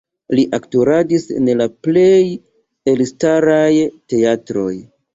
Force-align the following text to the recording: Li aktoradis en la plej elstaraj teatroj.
Li 0.37 0.45
aktoradis 0.57 1.27
en 1.41 1.51
la 1.61 1.69
plej 1.89 2.23
elstaraj 2.95 3.71
teatroj. 4.15 4.71